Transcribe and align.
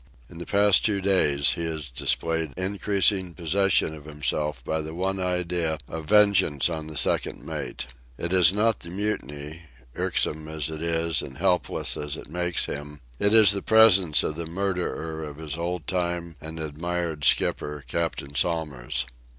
In 0.31 0.39
the 0.39 0.47
past 0.47 0.83
two 0.83 0.99
days 0.99 1.53
he 1.53 1.63
has 1.65 1.87
displayed 1.87 2.53
increasing 2.57 3.35
possession 3.35 3.93
of 3.93 4.05
himself 4.05 4.63
by 4.65 4.81
the 4.81 4.95
one 4.95 5.19
idea 5.19 5.77
of 5.87 6.05
vengeance 6.05 6.69
on 6.71 6.87
the 6.87 6.97
second 6.97 7.45
mate. 7.45 7.85
It 8.17 8.33
is 8.33 8.51
not 8.51 8.79
the 8.79 8.89
mutiny, 8.89 9.61
irksome 9.95 10.47
as 10.47 10.71
it 10.71 10.81
is 10.81 11.21
and 11.21 11.37
helpless 11.37 11.95
as 11.97 12.17
it 12.17 12.29
makes 12.31 12.65
him; 12.65 13.01
it 13.19 13.31
is 13.31 13.51
the 13.51 13.61
presence 13.61 14.23
of 14.23 14.37
the 14.37 14.47
murderer 14.47 15.23
of 15.23 15.37
his 15.37 15.55
old 15.55 15.85
time 15.85 16.35
and 16.41 16.59
admired 16.59 17.23
skipper, 17.23 17.83
Captain 17.87 18.33
Somers. 18.33 19.05